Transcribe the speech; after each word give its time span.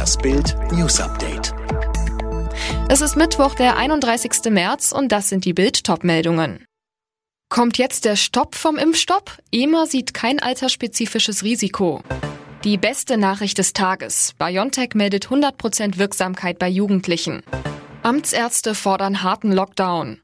Das 0.00 0.16
Bild 0.16 0.56
News 0.72 0.98
Update. 0.98 1.52
Es 2.88 3.02
ist 3.02 3.16
Mittwoch, 3.16 3.54
der 3.54 3.76
31. 3.76 4.50
März 4.50 4.92
und 4.92 5.12
das 5.12 5.28
sind 5.28 5.44
die 5.44 5.52
Bild-Top-Meldungen. 5.52 6.64
Kommt 7.50 7.76
jetzt 7.76 8.06
der 8.06 8.16
Stopp 8.16 8.54
vom 8.54 8.78
Impfstopp? 8.78 9.36
EMA 9.52 9.84
sieht 9.84 10.14
kein 10.14 10.40
altersspezifisches 10.40 11.44
Risiko. 11.44 12.02
Die 12.64 12.78
beste 12.78 13.18
Nachricht 13.18 13.58
des 13.58 13.74
Tages. 13.74 14.32
BioNTech 14.38 14.94
meldet 14.94 15.26
100% 15.26 15.98
Wirksamkeit 15.98 16.58
bei 16.58 16.70
Jugendlichen. 16.70 17.42
Amtsärzte 18.02 18.74
fordern 18.74 19.22
harten 19.22 19.52
Lockdown. 19.52 20.22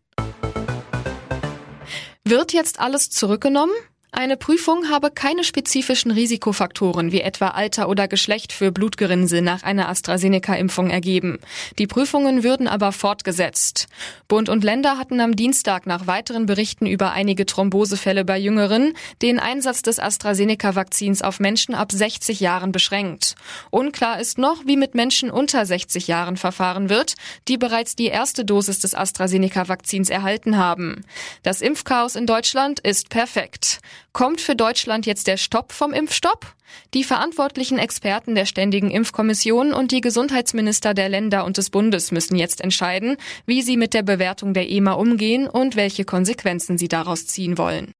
Wird 2.25 2.55
jetzt 2.55 2.81
alles 2.81 3.11
zurückgenommen? 3.11 3.75
Eine 4.19 4.39
Prüfung 4.39 4.89
habe 4.89 5.11
keine 5.11 5.45
spezifischen 5.45 6.11
Risikofaktoren 6.11 7.13
wie 7.13 7.21
etwa 7.21 7.49
Alter 7.49 7.87
oder 7.87 8.09
Geschlecht 8.09 8.51
für 8.51 8.73
Blutgerinnsel 8.73 9.43
nach 9.43 9.63
einer 9.63 9.91
AstraZeneca-Impfung 9.91 10.89
ergeben. 10.89 11.39
Die 11.79 11.87
Prüfungen 11.87 12.43
würden 12.43 12.67
aber 12.67 12.93
fortgesetzt. 12.93 13.89
Bund 14.27 14.49
und 14.49 14.65
Länder 14.65 14.97
hatten 14.97 15.21
am 15.21 15.37
Dienstag 15.37 15.85
nach 15.85 16.07
weiteren 16.07 16.47
Berichten 16.47 16.87
über 16.87 17.13
einige 17.13 17.45
Thrombosefälle 17.45 18.25
bei 18.25 18.39
Jüngeren 18.39 18.95
den 19.21 19.39
Einsatz 19.39 19.83
des 19.83 20.01
AstraZeneca-Vakzins 20.01 21.21
auf 21.21 21.39
Menschen 21.39 21.75
ab 21.75 21.93
60 21.93 22.41
Jahren 22.41 22.73
beschränkt. 22.73 23.35
Unklar 23.69 24.19
ist 24.19 24.39
noch, 24.39 24.65
wie 24.65 24.79
mit 24.79 24.95
Menschen 24.95 25.31
unter 25.31 25.67
60 25.67 26.07
Jahren 26.07 26.39
verfahren 26.39 26.89
wird, 26.89 27.17
die 27.49 27.59
bereits 27.59 27.97
die 27.97 28.07
erste 28.07 28.47
Dosis 28.47 28.79
des 28.79 28.95
AstraZeneca-Vakzins 28.95 30.09
erhalten 30.09 30.57
haben. 30.57 31.05
Das 31.43 31.61
Impfchaos 31.61 32.17
in 32.17 32.25
Deutschland 32.25 32.81
ist 32.81 33.11
perfekt. 33.11 33.81
Kommt 34.17 34.41
für 34.41 34.57
Deutschland 34.57 35.05
jetzt 35.05 35.27
der 35.27 35.37
Stopp 35.37 35.73
vom 35.73 35.93
Impfstopp? 35.93 36.55
Die 36.95 37.05
verantwortlichen 37.05 37.79
Experten 37.79 38.35
der 38.35 38.47
Ständigen 38.47 38.91
Impfkommission 38.91 39.75
und 39.75 39.93
die 39.93 40.01
Gesundheitsminister 40.01 40.95
der 40.95 41.11
Länder 41.11 41.45
und 41.45 41.59
des 41.59 41.69
Bundes 41.69 42.13
müssen 42.13 42.35
jetzt 42.35 42.63
entscheiden, 42.63 43.19
wie 43.45 43.61
sie 43.61 43.77
mit 43.77 43.93
der 43.93 44.03
Bewertung 44.03 44.55
der 44.55 44.71
EMA 44.71 44.93
umgehen 44.93 45.47
und 45.47 45.77
welche 45.77 46.07
Konsequenzen 46.07 46.79
sie 46.79 46.89
daraus 46.89 47.27
ziehen 47.27 47.59
wollen. 47.59 47.93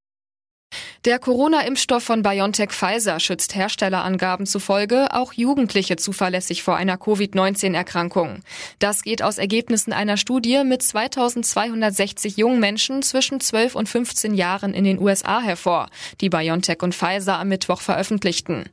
Der 1.07 1.21
Corona-Impfstoff 1.21 2.03
von 2.03 2.25
BioNTech 2.25 2.73
Pfizer 2.73 3.21
schützt 3.21 3.55
Herstellerangaben 3.55 4.45
zufolge 4.45 5.15
auch 5.15 5.33
Jugendliche 5.33 5.95
zuverlässig 5.95 6.65
vor 6.65 6.75
einer 6.75 6.97
Covid-19-Erkrankung. 6.97 8.41
Das 8.81 9.03
geht 9.03 9.23
aus 9.23 9.39
Ergebnissen 9.39 9.93
einer 9.93 10.17
Studie 10.17 10.65
mit 10.65 10.83
2260 10.83 12.37
jungen 12.39 12.59
Menschen 12.59 13.03
zwischen 13.03 13.39
12 13.39 13.77
und 13.77 13.89
15 13.89 14.35
Jahren 14.35 14.75
in 14.75 14.83
den 14.83 14.99
USA 14.99 15.41
hervor, 15.41 15.91
die 16.21 16.29
BioNTech 16.29 16.83
und 16.83 16.93
Pfizer 16.93 17.39
am 17.39 17.51
Mittwoch 17.51 17.83
veröffentlichten. 17.83 18.65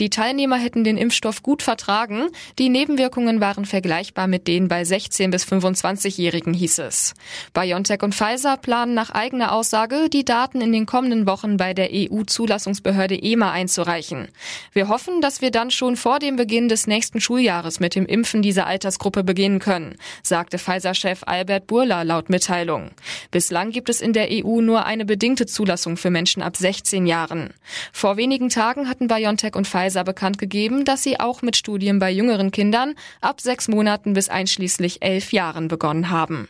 Die 0.00 0.08
Teilnehmer 0.08 0.56
hätten 0.56 0.84
den 0.84 0.96
Impfstoff 0.96 1.42
gut 1.42 1.62
vertragen, 1.62 2.28
die 2.58 2.70
Nebenwirkungen 2.70 3.42
waren 3.42 3.66
vergleichbar 3.66 4.28
mit 4.28 4.48
denen 4.48 4.68
bei 4.68 4.86
16 4.86 5.30
bis 5.30 5.44
25-Jährigen, 5.44 6.54
hieß 6.54 6.78
es. 6.78 7.12
BioNTech 7.52 8.00
und 8.02 8.14
Pfizer 8.14 8.56
planen 8.56 8.94
nach 8.94 9.10
eigener 9.10 9.52
Aussage, 9.52 10.08
die 10.08 10.24
Daten 10.24 10.62
in 10.62 10.72
den 10.72 10.86
kommenden 10.86 11.26
Wochen 11.26 11.41
bei 11.58 11.74
der 11.74 11.82
der 11.82 11.90
EU-Zulassungsbehörde 11.92 13.20
EMA 13.20 13.50
einzureichen. 13.50 14.28
Wir 14.72 14.86
hoffen, 14.86 15.20
dass 15.20 15.40
wir 15.40 15.50
dann 15.50 15.72
schon 15.72 15.96
vor 15.96 16.20
dem 16.20 16.36
Beginn 16.36 16.68
des 16.68 16.86
nächsten 16.86 17.20
Schuljahres 17.20 17.80
mit 17.80 17.96
dem 17.96 18.06
Impfen 18.06 18.40
dieser 18.40 18.66
Altersgruppe 18.68 19.24
beginnen 19.24 19.58
können, 19.58 19.96
sagte 20.22 20.58
Pfizer-Chef 20.58 21.24
Albert 21.26 21.66
Burla 21.66 22.02
laut 22.02 22.30
Mitteilung. 22.30 22.92
Bislang 23.32 23.72
gibt 23.72 23.88
es 23.88 24.00
in 24.00 24.12
der 24.12 24.28
EU 24.30 24.60
nur 24.60 24.86
eine 24.86 25.04
bedingte 25.04 25.46
Zulassung 25.46 25.96
für 25.96 26.10
Menschen 26.10 26.40
ab 26.40 26.56
16 26.56 27.06
Jahren. 27.06 27.52
Vor 27.92 28.16
wenigen 28.16 28.48
Tagen 28.48 28.88
hatten 28.88 29.08
BioNTech 29.08 29.56
und 29.56 29.66
Pfizer 29.66 30.04
bekannt 30.04 30.38
gegeben, 30.38 30.84
dass 30.84 31.02
sie 31.02 31.18
auch 31.18 31.42
mit 31.42 31.56
Studien 31.56 31.98
bei 31.98 32.12
jüngeren 32.12 32.52
Kindern 32.52 32.94
ab 33.20 33.40
sechs 33.40 33.66
Monaten 33.66 34.12
bis 34.12 34.28
einschließlich 34.28 35.02
elf 35.02 35.32
Jahren 35.32 35.66
begonnen 35.66 36.10
haben. 36.10 36.48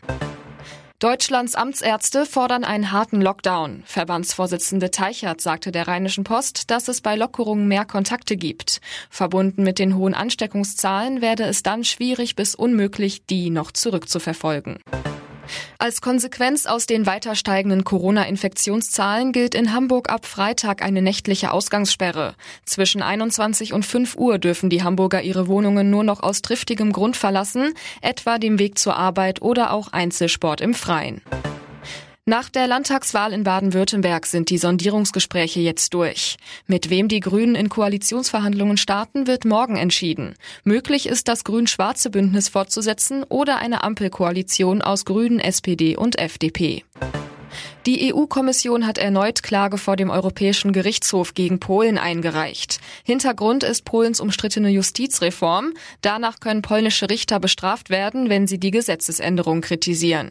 Deutschlands 1.03 1.57
Amtsärzte 1.57 2.27
fordern 2.27 2.63
einen 2.63 2.93
harten 2.93 3.21
Lockdown. 3.21 3.83
Verbandsvorsitzende 3.87 4.93
Teichert 4.93 5.41
sagte 5.41 5.73
der 5.73 5.89
Rheinischen 5.89 6.23
Post, 6.23 6.71
dass 6.71 6.87
es 6.87 7.01
bei 7.01 7.17
Lockerungen 7.17 7.67
mehr 7.67 7.85
Kontakte 7.85 8.37
gibt. 8.37 8.81
Verbunden 9.11 9.65
mit 9.65 9.81
den 9.81 9.97
hohen 9.97 10.15
Ansteckungszahlen 10.15 11.21
werde 11.21 11.43
es 11.43 11.65
dann 11.65 11.83
schwierig 11.83 12.37
bis 12.37 12.55
unmöglich, 12.55 13.27
die 13.27 13.51
noch 13.51 13.73
zurückzuverfolgen. 13.73 14.79
Als 15.79 16.01
Konsequenz 16.01 16.67
aus 16.67 16.87
den 16.87 17.07
weiter 17.07 17.35
steigenden 17.35 17.85
Corona-Infektionszahlen 17.85 19.33
gilt 19.33 19.55
in 19.55 19.73
Hamburg 19.73 20.11
ab 20.11 20.27
Freitag 20.27 20.83
eine 20.83 21.03
nächtliche 21.03 21.53
Ausgangssperre. 21.53 22.35
Zwischen 22.65 23.03
21 23.03 23.73
und 23.73 23.85
5 23.85 24.17
Uhr 24.17 24.39
dürfen 24.39 24.71
die 24.71 24.83
Hamburger 24.83 25.23
ihre 25.23 25.49
Wohnungen 25.49 25.91
nur 25.91 26.05
noch 26.05 26.23
aus 26.23 26.43
triftigem 26.43 26.93
Grund 26.93 27.17
verlassen, 27.17 27.75
etwa 28.01 28.39
dem 28.39 28.59
Weg 28.59 28.79
zur 28.79 28.97
Arbeit 28.97 29.43
oder 29.43 29.73
auch 29.73 29.93
Einzelsport 29.93 30.61
im 30.61 30.75
Freien. 30.75 31.23
Nach 32.25 32.49
der 32.49 32.69
Landtagswahl 32.69 33.33
in 33.33 33.43
Baden-Württemberg 33.43 34.27
sind 34.27 34.49
die 34.49 34.59
Sondierungsgespräche 34.59 35.59
jetzt 35.59 35.93
durch. 35.93 36.37
Mit 36.69 36.89
wem 36.89 37.09
die 37.09 37.19
Grünen 37.19 37.57
in 37.57 37.69
Koalitionsverhandlungen 37.69 38.77
starten, 38.77 39.27
wird 39.27 39.45
morgen 39.45 39.75
entschieden. 39.75 40.35
Möglich 40.63 41.09
ist 41.09 41.27
das 41.27 41.43
grün-schwarze 41.43 42.11
Bündnis 42.11 42.49
fortzusetzen 42.49 43.25
oder 43.25 43.57
eine 43.57 43.83
Ampelkoalition 43.83 44.83
aus 44.83 45.05
Grünen, 45.05 45.41
SPD 45.41 45.97
und 45.97 46.17
FDP. 46.17 46.85
Die 47.87 48.15
EU-Kommission 48.15 48.87
hat 48.87 48.99
erneut 48.99 49.43
Klage 49.43 49.77
vor 49.77 49.97
dem 49.97 50.09
Europäischen 50.09 50.73
Gerichtshof 50.73 51.35
gegen 51.35 51.59
Polen 51.59 51.99
eingereicht. 51.99 52.79
Hintergrund 53.03 53.65
ist 53.65 53.85
Polens 53.85 54.21
umstrittene 54.21 54.71
Justizreform. 54.71 55.73
Danach 56.03 56.39
können 56.39 56.63
polnische 56.63 57.11
Richter 57.11 57.41
bestraft 57.41 57.91
werden, 57.91 58.29
wenn 58.29 58.47
sie 58.47 58.61
die 58.61 58.71
Gesetzesänderung 58.71 59.61
kritisieren. 59.61 60.31